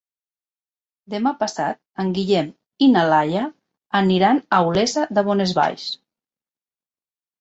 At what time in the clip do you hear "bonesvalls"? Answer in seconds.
5.29-5.87